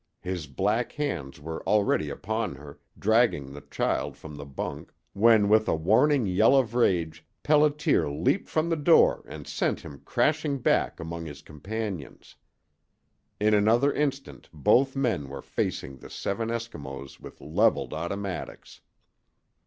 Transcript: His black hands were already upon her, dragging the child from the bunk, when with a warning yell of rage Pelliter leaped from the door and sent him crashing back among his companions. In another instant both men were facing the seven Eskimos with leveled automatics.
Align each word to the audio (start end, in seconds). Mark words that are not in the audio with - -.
His 0.21 0.47
black 0.47 0.93
hands 0.93 1.39
were 1.39 1.61
already 1.67 2.09
upon 2.09 2.55
her, 2.55 2.79
dragging 2.97 3.53
the 3.53 3.61
child 3.61 4.17
from 4.17 4.35
the 4.35 4.47
bunk, 4.47 4.91
when 5.13 5.47
with 5.47 5.67
a 5.67 5.75
warning 5.75 6.25
yell 6.25 6.55
of 6.55 6.73
rage 6.73 7.23
Pelliter 7.43 8.09
leaped 8.09 8.49
from 8.49 8.67
the 8.69 8.75
door 8.75 9.21
and 9.27 9.45
sent 9.45 9.81
him 9.81 10.01
crashing 10.03 10.57
back 10.57 10.99
among 10.99 11.27
his 11.27 11.43
companions. 11.43 12.35
In 13.39 13.53
another 13.53 13.93
instant 13.93 14.49
both 14.51 14.95
men 14.95 15.29
were 15.29 15.43
facing 15.43 15.97
the 15.97 16.09
seven 16.09 16.49
Eskimos 16.49 17.19
with 17.19 17.39
leveled 17.39 17.93
automatics. 17.93 18.81